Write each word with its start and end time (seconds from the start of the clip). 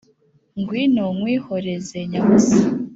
Ngwino 0.59 1.05
nkwihoreze 1.17 1.99
nyabusa 2.09 2.59